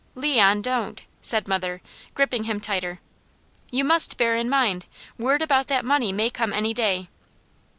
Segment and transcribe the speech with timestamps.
[0.15, 1.79] "Leon, don't," said mother,
[2.15, 2.99] gripping him tighter.
[3.69, 4.87] "You must bear in mind,
[5.19, 7.07] word about that money may come any day."